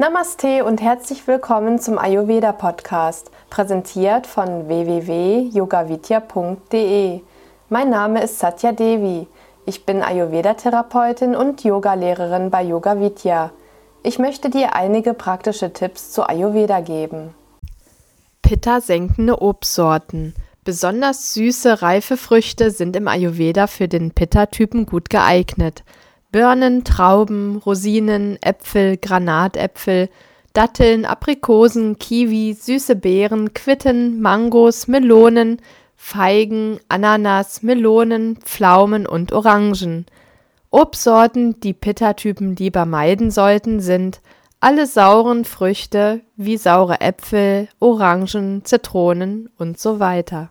Namaste 0.00 0.64
und 0.64 0.80
herzlich 0.80 1.26
willkommen 1.26 1.78
zum 1.78 1.98
Ayurveda 1.98 2.52
Podcast, 2.52 3.30
präsentiert 3.50 4.26
von 4.26 4.66
www.yogavidya.de. 4.66 7.20
Mein 7.68 7.90
Name 7.90 8.22
ist 8.22 8.38
Satya 8.38 8.72
Devi. 8.72 9.26
Ich 9.66 9.84
bin 9.84 10.02
Ayurveda-Therapeutin 10.02 11.36
und 11.36 11.64
Yogalehrerin 11.64 12.48
bei 12.48 12.62
Yoga 12.62 12.98
Vidya. 12.98 13.50
Ich 14.02 14.18
möchte 14.18 14.48
dir 14.48 14.74
einige 14.74 15.12
praktische 15.12 15.74
Tipps 15.74 16.12
zu 16.12 16.26
Ayurveda 16.26 16.80
geben. 16.80 17.34
Pitta-senkende 18.40 19.42
Obstsorten. 19.42 20.32
Besonders 20.64 21.34
süße, 21.34 21.82
reife 21.82 22.16
Früchte 22.16 22.70
sind 22.70 22.96
im 22.96 23.06
Ayurveda 23.06 23.66
für 23.66 23.86
den 23.86 24.12
Pitta-Typen 24.12 24.86
gut 24.86 25.10
geeignet. 25.10 25.84
Birnen, 26.32 26.84
Trauben, 26.84 27.56
Rosinen, 27.56 28.38
Äpfel, 28.40 28.96
Granatäpfel, 28.96 30.08
Datteln, 30.52 31.04
Aprikosen, 31.04 31.98
Kiwi, 31.98 32.54
süße 32.54 32.96
Beeren, 32.96 33.54
Quitten, 33.54 34.20
Mangos, 34.20 34.88
Melonen, 34.88 35.60
Feigen, 35.96 36.80
Ananas, 36.88 37.62
Melonen, 37.62 38.36
Pflaumen 38.36 39.06
und 39.06 39.32
Orangen. 39.32 40.06
Obstsorten, 40.70 41.60
die 41.60 41.74
Pitta-Typen 41.74 42.56
lieber 42.56 42.84
meiden 42.86 43.30
sollten, 43.30 43.80
sind 43.80 44.20
alle 44.60 44.86
sauren 44.86 45.44
Früchte 45.44 46.20
wie 46.36 46.56
saure 46.56 47.00
Äpfel, 47.00 47.68
Orangen, 47.80 48.64
Zitronen 48.64 49.50
und 49.58 49.78
so 49.78 50.00
weiter. 50.00 50.50